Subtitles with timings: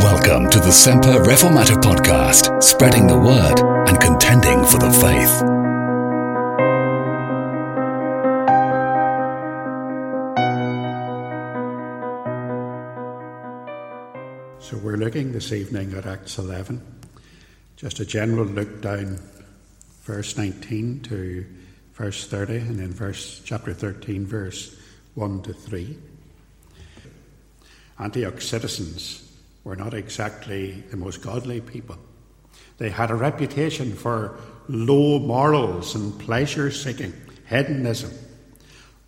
[0.00, 3.58] Welcome to the Semper Reformata podcast, spreading the word
[3.88, 5.38] and contending for the faith.
[14.60, 16.80] So we're looking this evening at Acts 11,
[17.76, 19.18] just a general look down
[20.04, 21.44] verse 19 to
[21.94, 24.76] verse 30, and then verse chapter 13, verse
[25.16, 25.98] 1 to 3.
[27.98, 29.27] Antioch citizens
[29.68, 31.98] were not exactly the most godly people.
[32.78, 37.12] They had a reputation for low morals and pleasure seeking,
[37.50, 38.10] hedonism.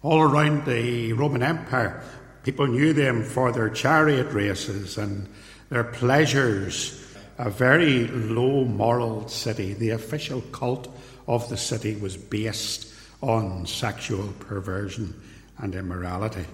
[0.03, 2.05] All around the Roman Empire,
[2.43, 5.31] people knew them for their chariot races and
[5.71, 7.07] their pleasures.
[7.39, 9.73] A very low moral city.
[9.73, 10.95] The official cult
[11.27, 12.93] of the city was based
[13.23, 15.19] on sexual perversion
[15.57, 16.45] and immorality.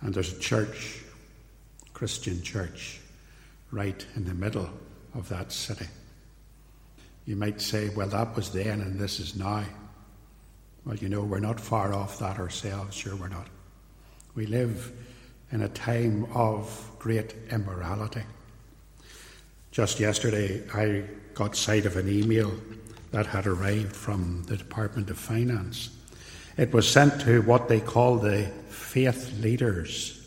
[0.00, 1.04] And there's a church,
[2.00, 2.98] Christian church,
[3.70, 4.70] right in the middle
[5.14, 5.84] of that city.
[7.26, 9.64] You might say, well, that was then and this is now.
[10.86, 13.48] Well, you know, we're not far off that ourselves, sure we're not.
[14.34, 14.92] We live
[15.52, 18.22] in a time of great immorality.
[19.70, 22.50] Just yesterday, I got sight of an email
[23.10, 25.90] that had arrived from the Department of Finance.
[26.56, 30.19] It was sent to what they call the faith leaders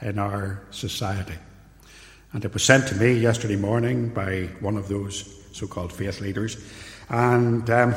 [0.00, 1.34] in our society.
[2.32, 6.20] And it was sent to me yesterday morning by one of those so called faith
[6.20, 6.56] leaders.
[7.08, 7.94] And um,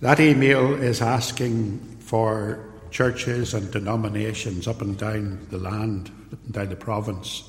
[0.00, 6.10] that email is asking for churches and denominations up and down the land,
[6.50, 7.44] down the province,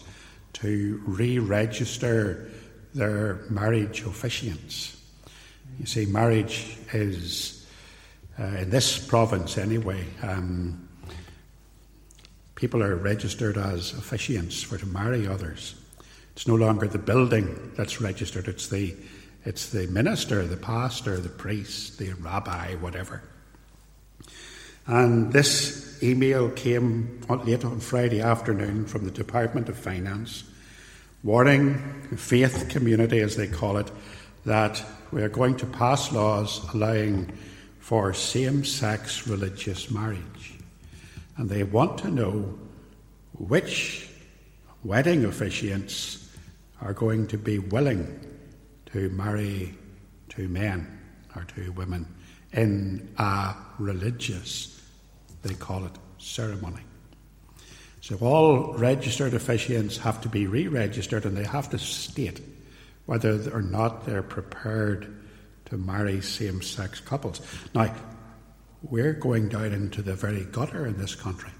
[0.53, 2.49] to re register
[2.93, 4.95] their marriage officiants.
[5.79, 7.67] You see, marriage is
[8.39, 10.84] uh, in this province anyway, um,
[12.55, 15.75] people are registered as officiants for to marry others.
[16.33, 18.95] It's no longer the building that's registered, it's the,
[19.45, 23.21] it's the minister, the pastor, the priest, the rabbi, whatever.
[24.87, 30.43] And this email came late on Friday afternoon from the Department of Finance,
[31.23, 33.89] warning the faith community, as they call it,
[34.45, 37.31] that we are going to pass laws allowing
[37.79, 40.34] for same sex religious marriage.
[41.37, 42.57] And they want to know
[43.33, 44.09] which
[44.83, 46.27] wedding officiants
[46.81, 48.19] are going to be willing
[48.87, 49.75] to marry
[50.29, 50.99] two men
[51.35, 52.07] or two women
[52.53, 54.81] in a religious,
[55.41, 56.81] they call it, ceremony.
[58.01, 62.39] So all registered officiants have to be re registered and they have to state
[63.07, 65.13] whether or not they're prepared
[65.65, 67.41] to marry same sex couples.
[67.73, 67.93] Now,
[68.89, 71.51] we're going down into the very gutter in this country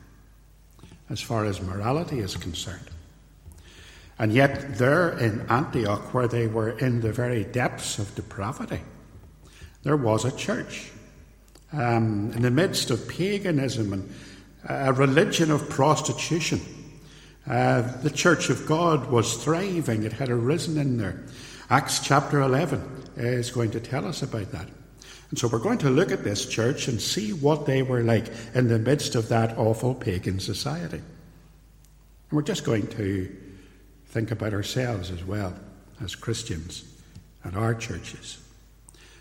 [1.10, 2.90] as far as morality is concerned.
[4.18, 8.80] And yet, there in Antioch, where they were in the very depths of depravity,
[9.84, 10.92] there was a church.
[11.74, 14.14] Um, in the midst of paganism and
[14.70, 16.62] a religion of prostitution,
[17.48, 20.04] uh, the church of God was thriving.
[20.04, 21.24] It had arisen in there.
[21.70, 22.82] Acts chapter 11
[23.18, 24.70] is going to tell us about that.
[25.30, 28.28] And so we're going to look at this church and see what they were like
[28.54, 30.98] in the midst of that awful pagan society.
[30.98, 33.36] And we're just going to
[34.08, 35.54] think about ourselves as well
[36.02, 36.84] as Christians
[37.44, 38.38] and our churches.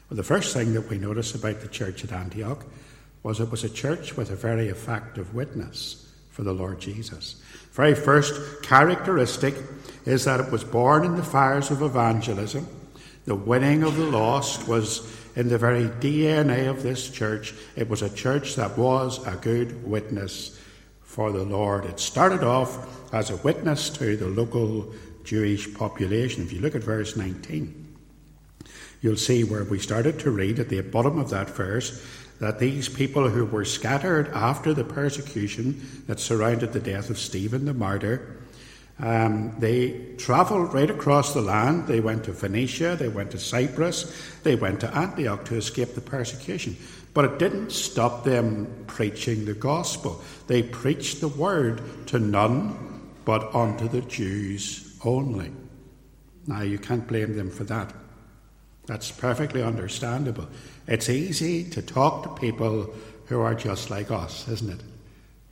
[0.09, 2.65] Well, the first thing that we notice about the church at Antioch
[3.23, 7.37] was it was a church with a very effective witness for the Lord Jesus.
[7.73, 9.55] Very first characteristic
[10.05, 12.69] is that it was born in the fires of evangelism
[13.25, 15.01] the winning of the lost was
[15.37, 17.55] in the very DNA of this church.
[17.77, 20.59] It was a church that was a good witness
[21.03, 21.85] for the Lord.
[21.85, 24.93] It started off as a witness to the local
[25.25, 26.43] Jewish population.
[26.43, 27.97] If you look at verse 19,
[29.01, 32.05] you'll see where we started to read at the bottom of that verse
[32.41, 37.65] that these people who were scattered after the persecution that surrounded the death of Stephen
[37.65, 38.44] the martyr
[39.01, 41.87] um, they travelled right across the land.
[41.87, 44.13] They went to Phoenicia, they went to Cyprus,
[44.43, 46.77] they went to Antioch to escape the persecution.
[47.13, 50.23] But it didn't stop them preaching the gospel.
[50.47, 55.51] They preached the word to none but unto the Jews only.
[56.47, 57.93] Now, you can't blame them for that.
[58.87, 60.47] That's perfectly understandable.
[60.87, 62.93] It's easy to talk to people
[63.27, 64.81] who are just like us, isn't it?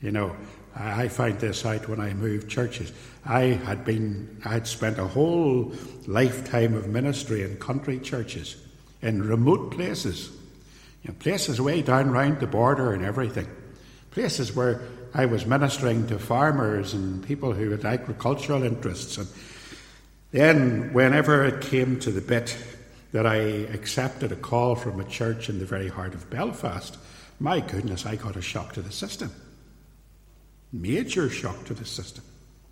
[0.02, 0.36] You know,
[0.74, 2.92] I find this out when I moved churches.
[3.24, 5.72] I had been, I had spent a whole
[6.06, 8.56] lifetime of ministry in country churches,
[9.00, 10.30] in remote places,
[11.02, 13.48] you know, places way down round the border and everything,
[14.10, 14.82] places where
[15.14, 19.18] I was ministering to farmers and people who had agricultural interests.
[19.18, 19.28] And
[20.30, 22.56] then, whenever it came to the bit
[23.12, 26.96] that I accepted a call from a church in the very heart of Belfast,
[27.38, 29.30] my goodness, I got a shock to the system.
[30.72, 32.24] Major shock to the system.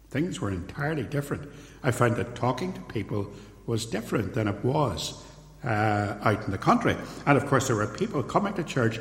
[0.09, 1.49] Things were entirely different.
[1.83, 3.31] I found that talking to people
[3.67, 5.23] was different than it was
[5.65, 6.97] uh, out in the country.
[7.27, 8.99] And of course, there were people coming to church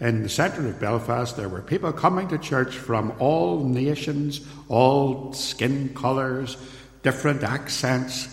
[0.00, 1.36] in the centre of Belfast.
[1.36, 6.56] There were people coming to church from all nations, all skin colours,
[7.02, 8.28] different accents.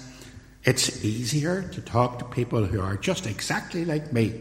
[0.63, 4.33] It's easier to talk to people who are just exactly like me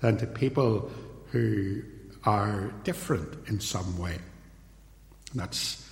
[0.00, 0.90] than to people
[1.30, 1.82] who
[2.24, 4.18] are different in some way.
[5.34, 5.90] And that's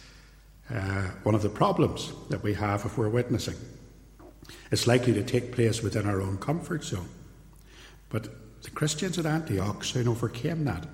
[0.70, 3.56] uh, one of the problems that we have if we're witnessing.
[4.70, 7.08] It's likely to take place within our own comfort zone.
[8.08, 8.28] But
[8.62, 10.86] the Christians at Antioch soon overcame that.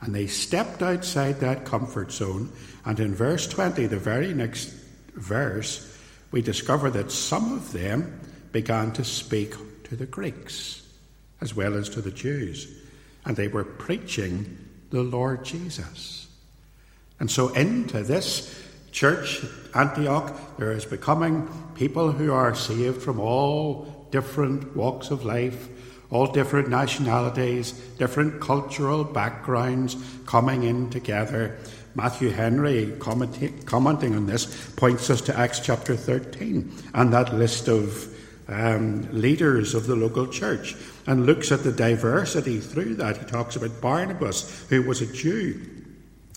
[0.00, 2.50] And they stepped outside that comfort zone.
[2.86, 4.72] And in verse 20, the very next
[5.14, 5.98] verse,
[6.30, 8.20] we discover that some of them
[8.52, 9.54] began to speak
[9.84, 10.82] to the Greeks
[11.42, 12.66] as well as to the Jews.
[13.26, 14.58] And they were preaching
[14.88, 16.19] the Lord Jesus.
[17.20, 18.58] And so into this
[18.92, 19.44] church,
[19.74, 25.68] Antioch, there is becoming people who are saved from all different walks of life,
[26.10, 29.96] all different nationalities, different cultural backgrounds
[30.26, 31.58] coming in together.
[31.94, 38.16] Matthew Henry, commenting on this, points us to Acts chapter 13 and that list of
[38.48, 40.74] um, leaders of the local church
[41.06, 43.16] and looks at the diversity through that.
[43.18, 45.60] He talks about Barnabas, who was a Jew,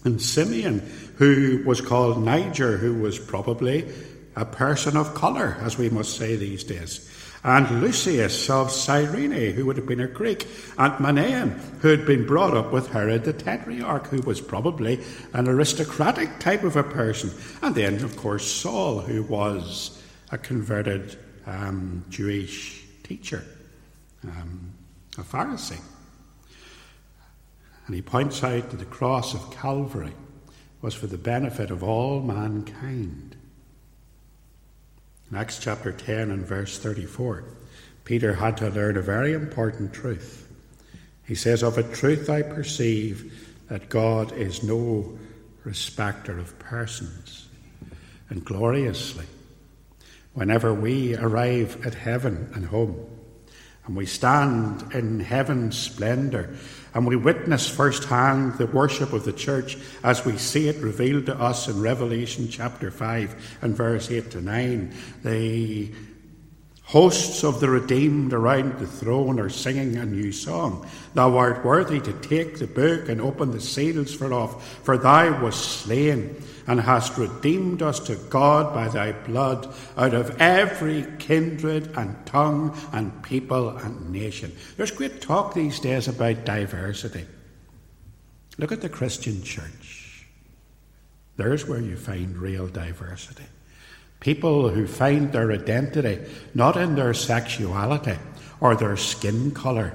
[0.03, 0.79] and Simeon,
[1.17, 3.91] who was called Niger, who was probably
[4.35, 7.09] a person of colour, as we must say these days.
[7.43, 10.47] And Lucius of Cyrene, who would have been a Greek,
[10.77, 15.01] and Manaen, who had been brought up with Herod the Tetrarch, who was probably
[15.33, 17.31] an aristocratic type of a person.
[17.61, 20.01] And then, of course, Saul, who was
[20.31, 23.43] a converted um, Jewish teacher,
[24.23, 24.73] um,
[25.17, 25.81] a Pharisee.
[27.85, 30.13] And he points out that the cross of Calvary
[30.81, 33.35] was for the benefit of all mankind.
[35.29, 37.43] In Acts chapter 10 and verse 34,
[38.05, 40.47] Peter had to learn a very important truth.
[41.25, 43.33] He says, Of a truth I perceive
[43.69, 45.17] that God is no
[45.63, 47.47] respecter of persons.
[48.29, 49.25] And gloriously,
[50.33, 53.09] whenever we arrive at heaven and home,
[53.85, 56.49] and we stand in heaven's splendour
[56.93, 61.35] and we witness firsthand the worship of the church as we see it revealed to
[61.35, 64.93] us in Revelation chapter 5 and verse 8 to 9.
[65.23, 65.91] The
[66.83, 70.87] hosts of the redeemed around the throne are singing a new song.
[71.13, 75.81] Thou art worthy to take the book and open the seals thereof, for thou wast
[75.81, 82.25] slain and hast redeemed us to God by thy blood out of every kindred and
[82.25, 84.55] tongue and people and nation.
[84.77, 87.25] There's great talk these days about diversity.
[88.57, 90.27] Look at the Christian church.
[91.37, 93.45] There's where you find real diversity.
[94.23, 96.17] People who find their identity
[96.53, 98.17] not in their sexuality
[98.61, 99.93] or their skin colour,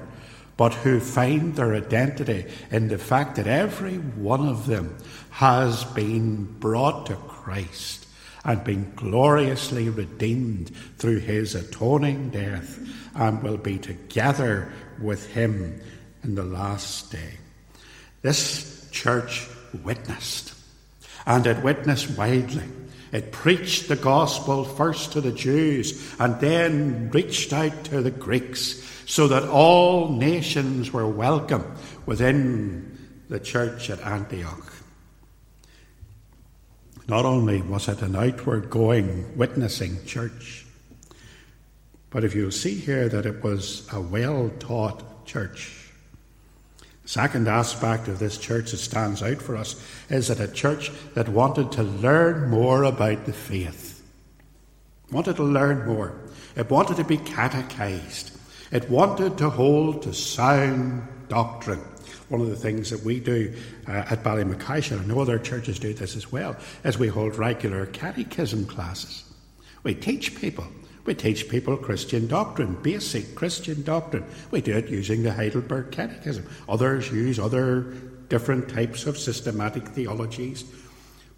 [0.55, 4.95] but who find their identity in the fact that every one of them
[5.31, 8.05] has been brought to Christ
[8.45, 10.69] and been gloriously redeemed
[10.99, 12.79] through his atoning death
[13.15, 14.71] and will be together
[15.01, 15.81] with him
[16.23, 17.39] in the last day.
[18.21, 19.47] This church
[19.83, 20.53] witnessed,
[21.25, 22.65] and it witnessed widely.
[23.11, 28.83] It preached the gospel first to the Jews and then reached out to the Greeks
[29.05, 31.65] so that all nations were welcome
[32.05, 32.97] within
[33.29, 34.73] the church at Antioch.
[37.07, 40.67] Not only was it an outward going, witnessing church,
[42.11, 45.78] but if you'll see here that it was a well taught church.
[47.09, 49.75] Second aspect of this church that stands out for us
[50.11, 54.07] is that a church that wanted to learn more about the faith.
[55.11, 56.13] Wanted to learn more.
[56.55, 58.37] It wanted to be catechized.
[58.71, 61.81] It wanted to hold to sound doctrine.
[62.27, 63.55] One of the things that we do
[63.87, 67.87] uh, at Ballymacashon, and no other churches do this as well, is we hold regular
[67.87, 69.23] catechism classes.
[69.81, 70.67] We teach people.
[71.05, 74.25] We teach people Christian doctrine, basic Christian doctrine.
[74.51, 76.47] We do it using the Heidelberg Catechism.
[76.67, 77.93] Others use other
[78.29, 80.63] different types of systematic theologies.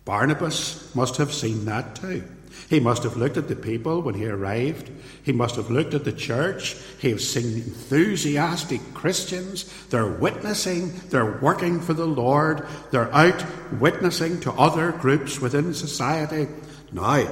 [0.04, 2.24] Barnabas must have seen that too.
[2.70, 4.92] He must have looked at the people when he arrived.
[5.24, 6.76] He must have looked at the church.
[7.00, 9.72] He has seen enthusiastic Christians.
[9.90, 13.46] They're witnessing, they're working for the Lord, they're out
[13.80, 16.48] witnessing to other groups within society.
[16.92, 17.24] Now,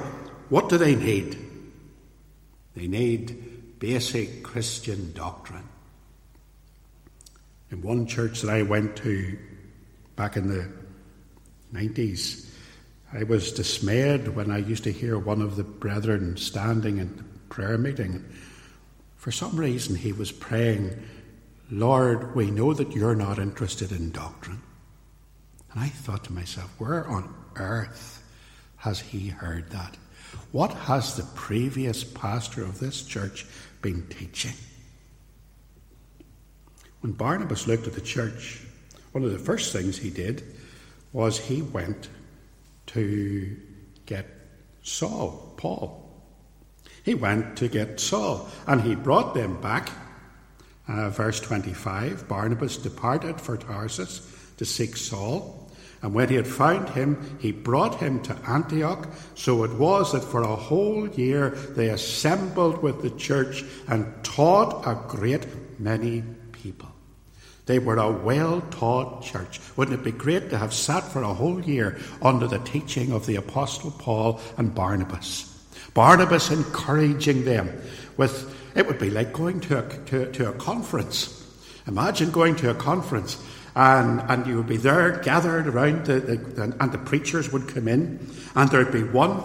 [0.48, 1.49] what do they need?
[2.74, 5.68] They need basic Christian doctrine.
[7.70, 9.38] In one church that I went to
[10.16, 10.68] back in the
[11.72, 12.48] 90s,
[13.12, 17.24] I was dismayed when I used to hear one of the brethren standing in the
[17.48, 18.24] prayer meeting.
[19.16, 21.00] For some reason, he was praying,
[21.70, 24.62] Lord, we know that you're not interested in doctrine.
[25.72, 28.22] And I thought to myself, where on earth
[28.76, 29.96] has he heard that?
[30.52, 33.46] What has the previous pastor of this church
[33.82, 34.54] been teaching?
[37.00, 38.60] When Barnabas looked at the church,
[39.12, 40.42] one of the first things he did
[41.12, 42.08] was he went
[42.86, 43.56] to
[44.06, 44.26] get
[44.82, 46.06] Saul, Paul.
[47.04, 49.90] He went to get Saul, and he brought them back.
[50.88, 55.59] Uh, verse 25 Barnabas departed for Tarsus to seek Saul,
[56.02, 59.06] and when he had found him, he brought him to Antioch.
[59.34, 64.86] So it was that for a whole year they assembled with the church and taught
[64.86, 65.46] a great
[65.78, 66.88] many people.
[67.66, 69.60] They were a well taught church.
[69.76, 73.26] Wouldn't it be great to have sat for a whole year under the teaching of
[73.26, 75.46] the Apostle Paul and Barnabas?
[75.92, 77.70] Barnabas encouraging them
[78.16, 81.36] with, it would be like going to a, to, to a conference.
[81.86, 83.36] Imagine going to a conference
[83.74, 87.88] and, and you would be there gathered around, the, the, and the preachers would come
[87.88, 89.40] in, and there'd be one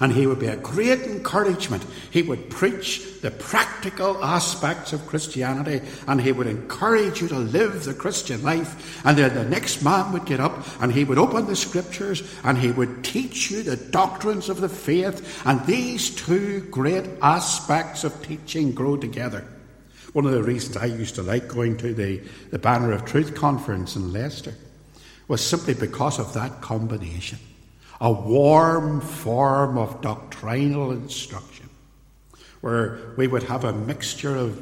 [0.00, 1.84] and he would be a great encouragement.
[2.10, 7.84] He would preach the practical aspects of Christianity and he would encourage you to live
[7.84, 9.04] the Christian life.
[9.06, 12.58] And then the next man would get up and he would open the scriptures and
[12.58, 15.42] he would teach you the doctrines of the faith.
[15.46, 19.46] And these two great aspects of teaching grow together.
[20.16, 23.34] One of the reasons I used to like going to the, the Banner of Truth
[23.34, 24.54] conference in Leicester
[25.28, 27.38] was simply because of that combination
[28.00, 31.68] a warm form of doctrinal instruction,
[32.62, 34.58] where we would have a mixture of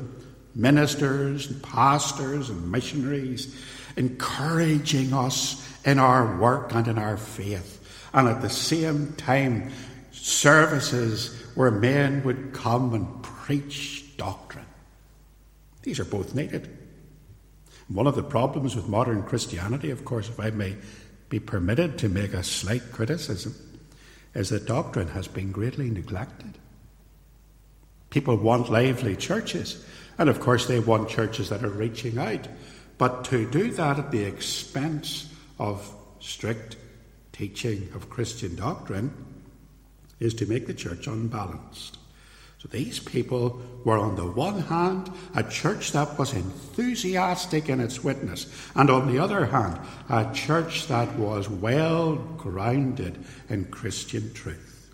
[0.56, 3.56] ministers and pastors and missionaries
[3.94, 7.80] encouraging us in our work and in our faith,
[8.12, 9.70] and at the same time,
[10.10, 14.43] services where men would come and preach doctrine.
[15.84, 16.76] These are both needed.
[17.88, 20.76] One of the problems with modern Christianity, of course, if I may
[21.28, 23.54] be permitted to make a slight criticism
[24.34, 26.58] is that doctrine has been greatly neglected.
[28.08, 29.84] People want lively churches,
[30.16, 32.48] and of course, they want churches that are reaching out.
[32.96, 36.76] But to do that at the expense of strict
[37.32, 39.12] teaching of Christian doctrine
[40.18, 41.98] is to make the church unbalanced.
[42.64, 48.02] So these people were, on the one hand, a church that was enthusiastic in its
[48.02, 49.78] witness, and on the other hand,
[50.08, 54.90] a church that was well grounded in Christian truth.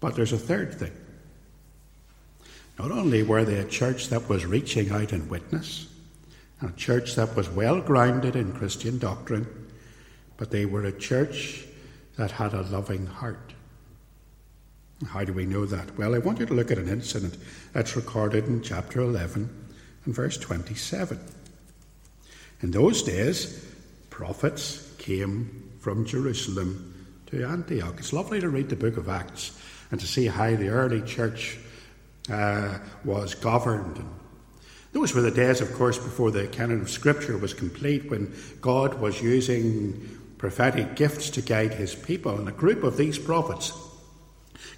[0.00, 0.92] But there's a third thing.
[2.78, 5.88] Not only were they a church that was reaching out in witness,
[6.62, 9.46] a church that was well grounded in Christian doctrine,
[10.38, 11.66] but they were a church
[12.16, 13.53] that had a loving heart.
[15.06, 15.96] How do we know that?
[15.96, 17.36] Well, I want you to look at an incident
[17.72, 19.48] that's recorded in chapter 11
[20.04, 21.18] and verse 27.
[22.62, 23.64] In those days,
[24.10, 27.94] prophets came from Jerusalem to Antioch.
[27.98, 29.58] It's lovely to read the book of Acts
[29.90, 31.58] and to see how the early church
[32.30, 34.02] uh, was governed.
[34.92, 39.00] Those were the days, of course, before the canon of Scripture was complete, when God
[39.00, 42.38] was using prophetic gifts to guide his people.
[42.38, 43.72] And a group of these prophets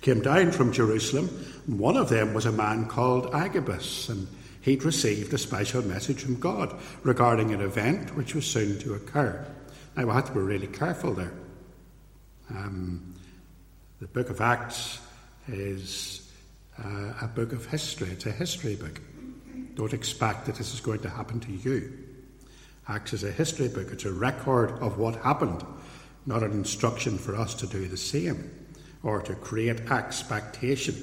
[0.06, 1.26] came down from Jerusalem.
[1.66, 4.28] One of them was a man called Agabus, and
[4.60, 9.44] he'd received a special message from God regarding an event which was soon to occur.
[9.96, 11.32] Now, we have to be really careful there.
[12.50, 13.16] Um,
[13.98, 15.00] the book of Acts
[15.48, 16.30] is
[16.78, 19.00] uh, a book of history, it's a history book.
[19.75, 21.92] Don't expect that this is going to happen to you.
[22.86, 25.64] Acts is a history book, it's a record of what happened,
[26.26, 28.65] not an instruction for us to do the same
[29.02, 30.94] or to create expectation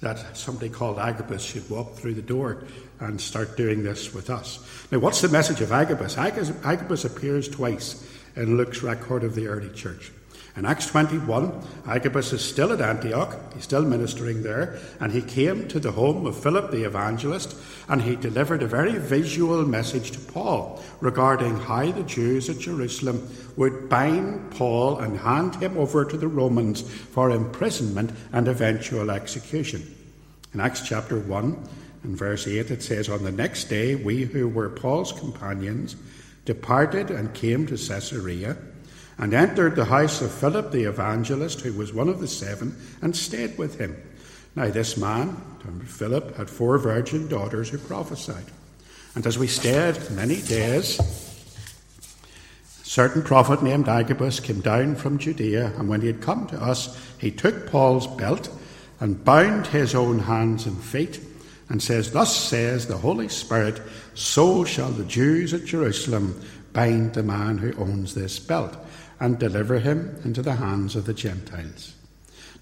[0.00, 2.64] that somebody called Agabus should walk through the door
[3.00, 4.58] and start doing this with us.
[4.90, 6.18] Now, what's the message of Agabus?
[6.18, 10.12] Agabus, appears twice in Luke's record of the early church.
[10.56, 11.52] In Acts 21,
[11.84, 16.26] Agabus is still at Antioch, he's still ministering there, and he came to the home
[16.26, 17.56] of Philip the evangelist,
[17.88, 23.28] and he delivered a very visual message to Paul regarding how the Jews at Jerusalem
[23.56, 29.82] would bind Paul and hand him over to the Romans for imprisonment and eventual execution.
[30.52, 31.68] In Acts chapter 1
[32.04, 35.96] in verse 8, it says, On the next day, we who were Paul's companions
[36.44, 38.56] departed and came to Caesarea
[39.18, 43.16] and entered the house of Philip the evangelist, who was one of the seven, and
[43.16, 43.96] stayed with him.
[44.56, 45.36] Now, this man,
[45.84, 48.44] Philip, had four virgin daughters who prophesied.
[49.14, 55.72] And as we stayed many days, a certain prophet named Agabus came down from Judea,
[55.78, 58.48] and when he had come to us, he took Paul's belt
[59.00, 61.20] and bound his own hands and feet,
[61.68, 63.80] and says, Thus says the Holy Spirit,
[64.14, 66.40] so shall the Jews at Jerusalem
[66.72, 68.76] bind the man who owns this belt
[69.24, 71.94] and deliver him into the hands of the Gentiles.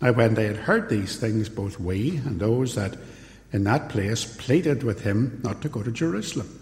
[0.00, 2.96] Now, when they had heard these things, both we and those that
[3.52, 6.60] in that place pleaded with him not to go to Jerusalem.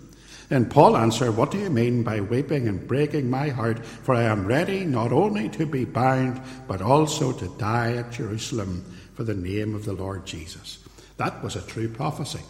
[0.49, 3.85] Then Paul answered, What do you mean by weeping and breaking my heart?
[3.85, 8.83] For I am ready not only to be bound, but also to die at Jerusalem
[9.13, 10.79] for the name of the Lord Jesus.
[11.19, 12.41] That was a true prophecy.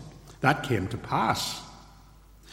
[0.40, 1.61] That came to pass.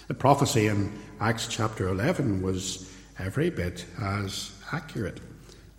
[0.07, 5.19] The prophecy in Acts chapter 11 was every bit as accurate.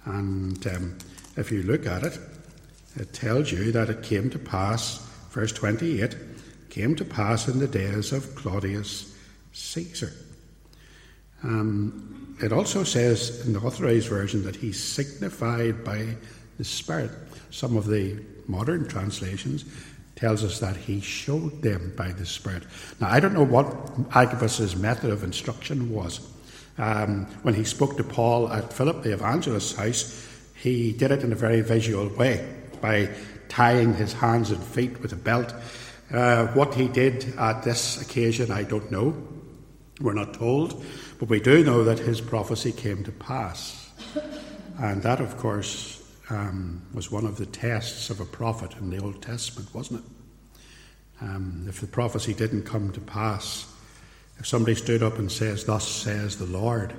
[0.04, 0.98] And um,
[1.36, 2.18] if you look at it,
[2.96, 4.98] it tells you that it came to pass,
[5.30, 6.16] verse 28,
[6.70, 9.14] came to pass in the days of Claudius
[9.52, 10.12] Caesar.
[11.42, 16.16] Um, it also says in the authorized version that he signified by
[16.56, 17.10] the Spirit.
[17.50, 19.64] Some of the modern translations
[20.16, 22.64] tells us that he showed them by the Spirit.
[23.00, 23.66] Now, I don't know what
[24.14, 26.20] Agabus's method of instruction was.
[26.78, 31.32] Um, when he spoke to Paul at Philip the evangelist's house, he did it in
[31.32, 32.48] a very visual way
[32.80, 33.10] by
[33.48, 35.52] tying his hands and feet with a belt.
[36.12, 39.14] Uh, what he did at this occasion, I don't know.
[40.00, 40.84] We're not told.
[41.18, 43.90] But we do know that his prophecy came to pass.
[44.78, 49.02] And that, of course, um, was one of the tests of a prophet in the
[49.02, 50.10] Old Testament, wasn't it?
[51.20, 53.66] Um, if the prophecy didn't come to pass,
[54.38, 56.94] if somebody stood up and says, Thus says the Lord,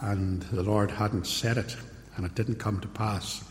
[0.00, 1.76] and the Lord hadn't said it,
[2.16, 3.44] and it didn't come to pass,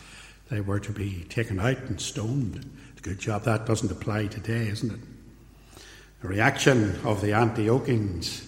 [0.50, 2.70] they were to be taken out and stoned.
[3.02, 5.00] Good job that doesn't apply today, isn't it?
[6.22, 8.48] The reaction of the Antiochians.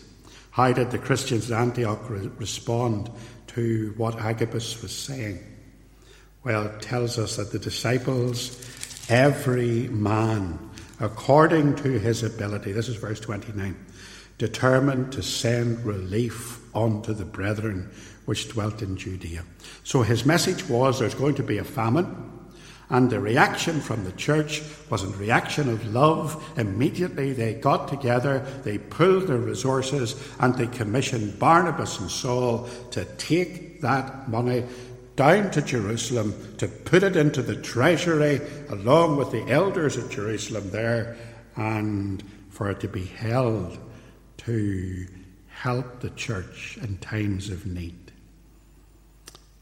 [0.51, 3.09] How did the Christians at Antioch re- respond
[3.47, 5.39] to what Agabus was saying?
[6.43, 8.61] Well, it tells us that the disciples,
[9.09, 13.75] every man, according to his ability, this is verse 29,
[14.37, 17.89] determined to send relief unto the brethren
[18.25, 19.43] which dwelt in Judea.
[19.83, 22.29] So his message was there's going to be a famine.
[22.89, 26.43] And the reaction from the church was a reaction of love.
[26.57, 33.05] Immediately they got together, they pulled their resources, and they commissioned Barnabas and Saul to
[33.17, 34.65] take that money
[35.15, 40.69] down to Jerusalem, to put it into the treasury along with the elders at Jerusalem
[40.69, 41.15] there,
[41.55, 43.77] and for it to be held
[44.45, 45.07] to
[45.47, 48.11] help the church in times of need.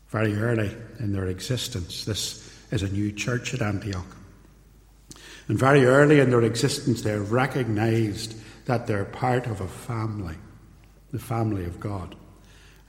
[0.10, 4.06] Very early in their existence, this is a new church at Antioch.
[5.48, 10.36] And very early in their existence, they recognized that they're part of a family,
[11.12, 12.16] the family of God.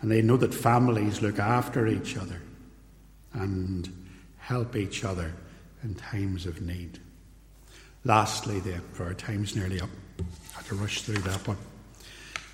[0.00, 2.40] And they know that families look after each other
[3.32, 3.88] and
[4.38, 5.32] help each other
[5.82, 6.98] in times of need.
[8.04, 11.56] Lastly, then, for our time's nearly up, I had to rush through that one.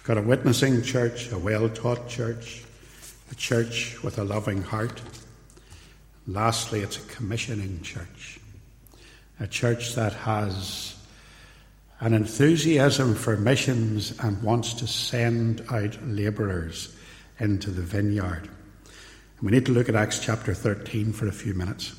[0.09, 2.65] Got a witnessing church, a well taught church,
[3.31, 5.03] a church with a loving heart.
[6.27, 8.41] Lastly, it's a commissioning church,
[9.39, 10.97] a church that has
[12.01, 16.97] an enthusiasm for missions and wants to send out labourers
[17.39, 18.45] into the vineyard.
[18.45, 21.95] And we need to look at Acts chapter 13 for a few minutes.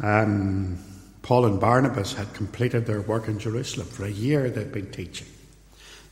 [0.00, 0.78] Um,
[1.22, 3.88] Paul and Barnabas had completed their work in Jerusalem.
[3.88, 5.26] For a year they'd been teaching.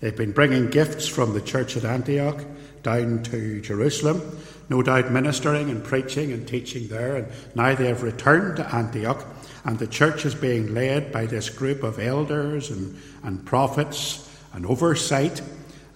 [0.02, 2.44] They've been bringing gifts from the church at Antioch
[2.82, 4.36] down to Jerusalem,
[4.68, 7.14] no doubt ministering and preaching and teaching there.
[7.14, 9.24] And now they have returned to Antioch,
[9.64, 14.66] and the church is being led by this group of elders and, and prophets and
[14.66, 15.40] oversight,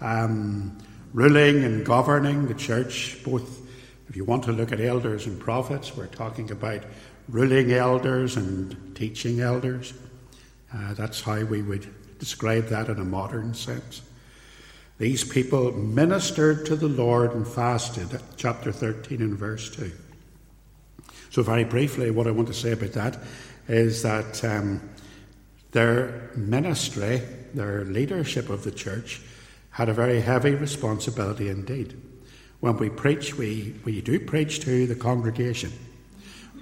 [0.01, 0.79] um,
[1.13, 3.19] ruling and governing the church.
[3.25, 3.61] Both,
[4.09, 6.85] if you want to look at elders and prophets, we're talking about
[7.29, 9.95] ruling elders and teaching elders.
[10.73, 14.03] Uh, that's how we would describe that in a modern sense.
[14.99, 19.93] These people ministered to the Lord and fasted, chapter 13 and verse 2.
[21.31, 23.19] So, very briefly, what I want to say about that
[23.69, 24.81] is that um,
[25.73, 27.21] their ministry,
[27.53, 29.21] their leadership of the church,
[29.71, 32.01] had a very heavy responsibility indeed.
[32.61, 35.73] When we preach, we, we do preach to the congregation.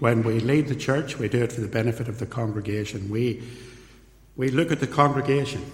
[0.01, 3.09] When we lead the church, we do it for the benefit of the congregation.
[3.09, 3.45] We,
[4.37, 5.65] we look at the congregation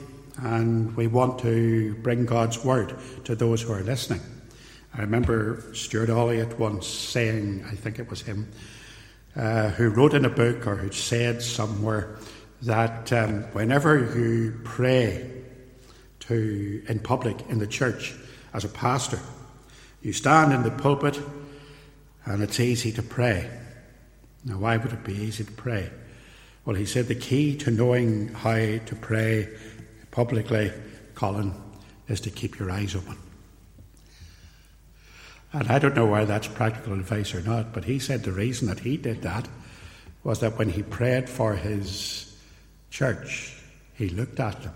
[0.43, 2.95] and we want to bring God's word
[3.25, 4.21] to those who are listening.
[4.95, 8.51] I remember Stuart Olyott once saying, I think it was him,
[9.35, 12.19] uh, who wrote in a book or who said somewhere
[12.63, 15.31] that um, whenever you pray
[16.21, 18.15] to in public in the church
[18.53, 19.21] as a pastor,
[20.03, 21.19] you stand in the pulpit
[22.27, 23.49] and it's easy to pray.
[24.45, 25.91] Now, why would it be easy to pray?
[26.65, 29.49] Well, he said the key to knowing how to pray
[30.11, 30.73] publicly,
[31.15, 31.55] Colin,
[32.09, 33.17] is to keep your eyes open.
[35.53, 38.69] And I don't know whether that's practical advice or not, but he said the reason
[38.69, 39.49] that he did that
[40.23, 42.37] was that when he prayed for his
[42.91, 43.57] church,
[43.95, 44.75] he looked at them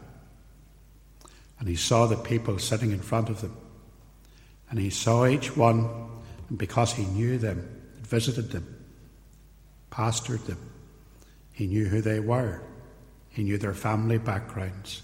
[1.58, 3.56] and he saw the people sitting in front of them.
[4.70, 5.88] And he saw each one,
[6.48, 7.68] and because he knew them,
[8.02, 8.66] visited them,
[9.90, 10.58] pastored them,
[11.54, 12.60] he knew who they were,
[13.30, 15.02] he knew their family backgrounds.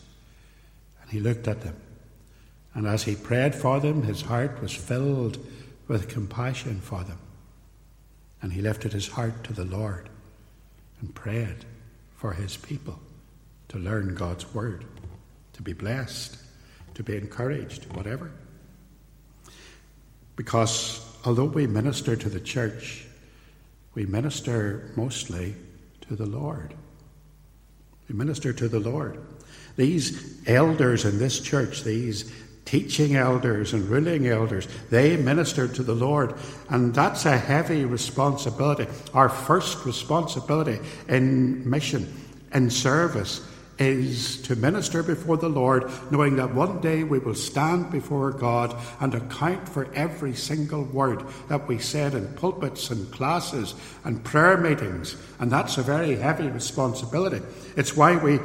[1.00, 1.76] And he looked at them.
[2.74, 5.38] And as he prayed for them, his heart was filled
[5.88, 7.18] with compassion for them.
[8.42, 10.08] And he lifted his heart to the Lord
[11.00, 11.64] and prayed
[12.16, 12.98] for his people
[13.68, 14.84] to learn God's word,
[15.52, 16.36] to be blessed,
[16.94, 18.32] to be encouraged, whatever.
[20.34, 23.06] Because although we minister to the church,
[23.94, 25.54] we minister mostly
[26.10, 26.74] to the Lord.
[28.08, 29.22] We minister to the Lord.
[29.76, 32.32] These elders in this church, these
[32.64, 36.34] teaching elders and ruling elders, they ministered to the Lord.
[36.68, 38.88] And that's a heavy responsibility.
[39.14, 42.12] Our first responsibility in mission,
[42.52, 43.46] in service,
[43.80, 48.76] is to minister before the Lord, knowing that one day we will stand before God
[49.00, 54.58] and account for every single word that we said in pulpits and classes and prayer
[54.58, 55.16] meetings.
[55.38, 57.40] And that's a very heavy responsibility.
[57.76, 58.38] It's why we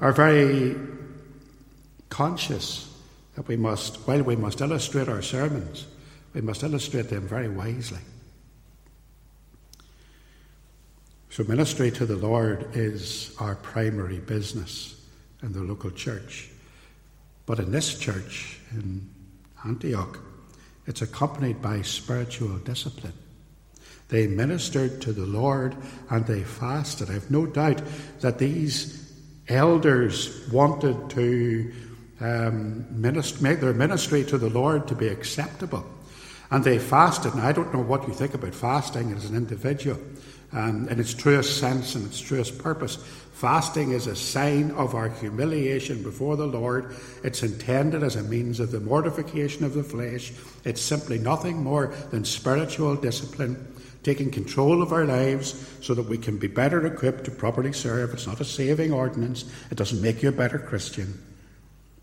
[0.00, 0.76] are very
[2.10, 2.94] conscious
[3.36, 5.86] that we must, while we must illustrate our sermons,
[6.34, 8.00] we must illustrate them very wisely.
[11.34, 14.94] So, ministry to the Lord is our primary business
[15.42, 16.48] in the local church.
[17.44, 19.10] But in this church, in
[19.64, 20.20] Antioch,
[20.86, 23.14] it's accompanied by spiritual discipline.
[24.10, 25.74] They ministered to the Lord
[26.08, 27.10] and they fasted.
[27.10, 27.82] I've no doubt
[28.20, 29.12] that these
[29.48, 31.72] elders wanted to
[32.20, 35.84] um, minist- make their ministry to the Lord to be acceptable.
[36.52, 37.34] And they fasted.
[37.34, 39.98] Now, I don't know what you think about fasting as an individual
[40.54, 42.96] um, in its truest sense and its truest purpose.
[43.32, 46.94] Fasting is a sign of our humiliation before the Lord.
[47.24, 50.32] It's intended as a means of the mortification of the flesh.
[50.64, 56.16] It's simply nothing more than spiritual discipline, taking control of our lives so that we
[56.16, 58.14] can be better equipped to properly serve.
[58.14, 61.20] It's not a saving ordinance, it doesn't make you a better Christian.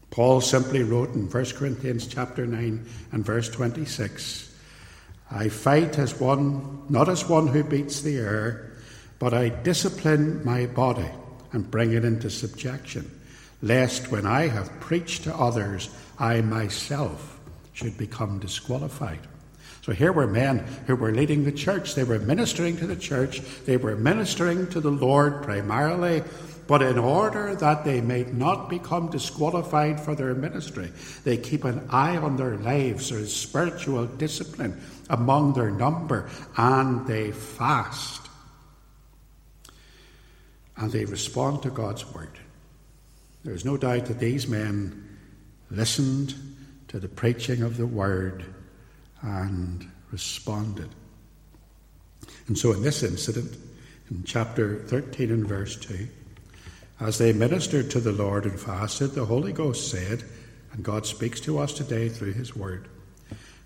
[0.10, 4.51] Paul simply wrote in 1 Corinthians chapter 9 and verse 26
[5.32, 8.72] I fight as one, not as one who beats the air,
[9.18, 11.10] but I discipline my body
[11.54, 13.10] and bring it into subjection,
[13.62, 15.90] lest when I have preached to others,
[16.20, 17.40] I myself
[17.74, 19.20] should become disqualified.
[19.84, 21.96] So here were men who were leading the church.
[21.96, 23.42] They were ministering to the church.
[23.66, 26.24] They were ministering to the Lord primarily.
[26.72, 30.90] But in order that they may not become disqualified for their ministry,
[31.26, 33.10] they keep an eye on their lives.
[33.10, 38.30] There's spiritual discipline among their number, and they fast.
[40.78, 42.40] And they respond to God's word.
[43.44, 45.18] There is no doubt that these men
[45.72, 46.36] listened
[46.88, 48.46] to the preaching of the word
[49.22, 50.88] and responded.
[52.48, 53.58] And so, in this incident,
[54.10, 56.08] in chapter 13 and verse 2,
[57.02, 60.24] as they ministered to the Lord and fasted, the Holy Ghost said,
[60.72, 62.88] and God speaks to us today through his word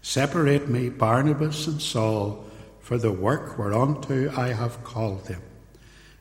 [0.01, 2.45] Separate me, Barnabas and Saul,
[2.79, 5.41] for the work whereunto I have called them.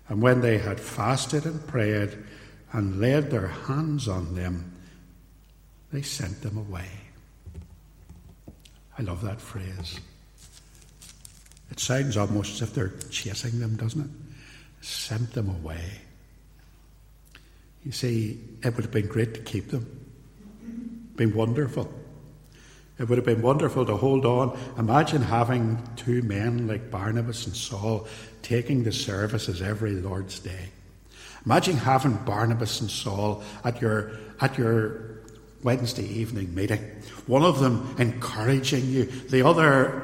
[0.09, 2.16] And when they had fasted and prayed
[2.72, 4.72] and laid their hands on them,
[5.92, 6.88] they sent them away.
[8.98, 10.00] I love that phrase.
[11.70, 14.85] It sounds almost as if they're chasing them, doesn't it?
[14.85, 16.00] Sent them away.
[17.85, 19.87] You see, it would have been great to keep them,
[21.16, 21.92] been wonderful.
[22.99, 24.57] It would have been wonderful to hold on.
[24.79, 28.07] Imagine having two men like Barnabas and Saul
[28.42, 30.70] taking the services every Lord's Day.
[31.44, 35.20] Imagine having Barnabas and Saul at your, at your
[35.62, 36.81] Wednesday evening meeting.
[37.27, 40.03] One of them encouraging you, the other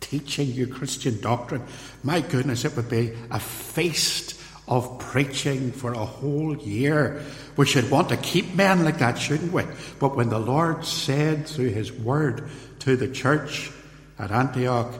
[0.00, 1.62] teaching you Christian doctrine.
[2.02, 7.22] My goodness, it would be a feast of preaching for a whole year.
[7.56, 9.64] We should want to keep men like that, shouldn't we?
[9.98, 12.48] But when the Lord said through His Word
[12.80, 13.70] to the church
[14.18, 14.92] at Antioch,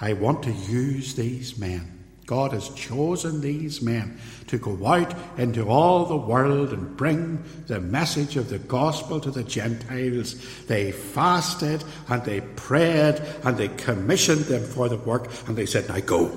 [0.00, 1.90] I want to use these men.
[2.26, 7.80] God has chosen these men to go out into all the world and bring the
[7.80, 10.36] message of the gospel to the Gentiles.
[10.66, 15.88] They fasted and they prayed and they commissioned them for the work and they said,
[15.88, 16.32] Now go,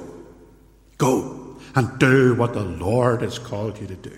[0.98, 1.47] go
[1.78, 4.18] and do what the Lord has called you to do.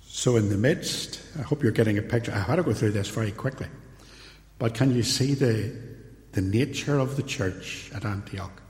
[0.00, 2.32] So, in the midst, I hope you're getting a picture.
[2.32, 3.66] I had to go through this very quickly.
[4.58, 5.76] But can you see the,
[6.32, 8.62] the nature of the church at Antioch?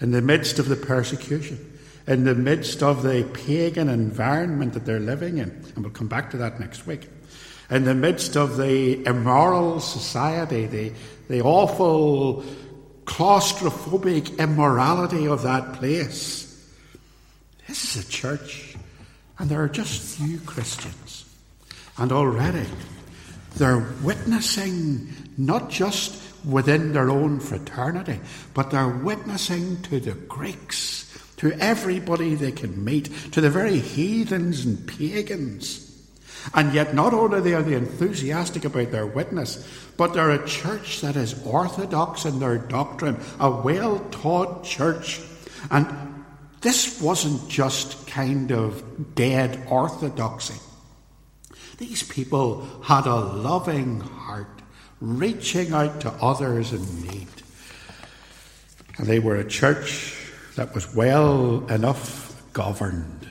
[0.00, 1.76] In the midst of the persecution,
[2.06, 6.30] in the midst of the pagan environment that they're living in, and we'll come back
[6.30, 7.08] to that next week,
[7.70, 10.92] in the midst of the immoral society, the,
[11.28, 12.44] the awful
[13.10, 16.46] claustrophobic immorality of that place.
[17.66, 18.76] This is a church,
[19.36, 21.24] and there are just few Christians.
[21.98, 22.66] And already
[23.56, 28.20] they're witnessing not just within their own fraternity,
[28.54, 34.64] but they're witnessing to the Greeks, to everybody they can meet, to the very heathens
[34.64, 35.89] and pagans.
[36.54, 41.16] And yet, not only are they enthusiastic about their witness, but they're a church that
[41.16, 45.20] is orthodox in their doctrine, a well taught church.
[45.70, 45.86] And
[46.60, 50.58] this wasn't just kind of dead orthodoxy.
[51.78, 54.62] These people had a loving heart,
[55.00, 57.28] reaching out to others in need.
[58.98, 60.14] And they were a church
[60.56, 63.30] that was well enough governed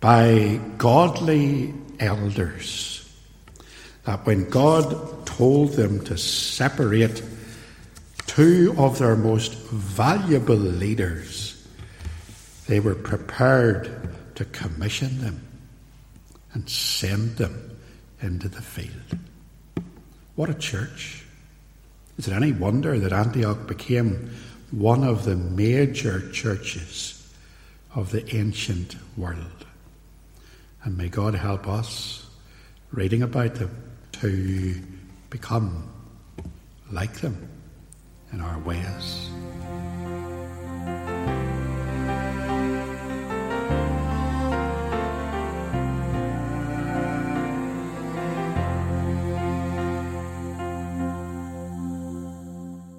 [0.00, 3.08] by godly elders.
[4.04, 7.22] That when God told them to separate
[8.26, 11.66] two of their most valuable leaders,
[12.66, 15.40] they were prepared to commission them
[16.52, 17.78] and send them
[18.20, 19.18] into the field.
[20.34, 21.24] What a church!
[22.18, 24.30] Is it any wonder that Antioch became
[24.70, 27.32] one of the major churches
[27.94, 29.53] of the ancient world?
[30.84, 32.26] And may God help us,
[32.92, 33.74] reading about them,
[34.12, 34.82] to
[35.30, 35.90] become
[36.92, 37.48] like them
[38.32, 39.30] in our ways.